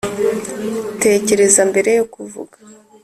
[1.03, 2.57] tekereza mbere yo kuvuga